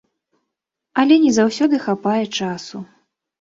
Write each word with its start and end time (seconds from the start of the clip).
Але 1.01 1.15
не 1.25 1.33
заўсёды 1.39 1.75
хапае 1.85 2.23
часу. 2.39 2.83